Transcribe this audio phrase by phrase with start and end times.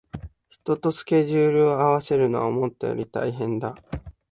[0.49, 3.75] 人とスケジュールを合わせるのは思ったより大変だ